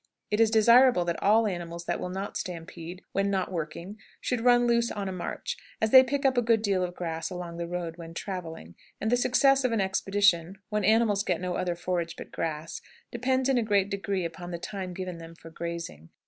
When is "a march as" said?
5.07-5.91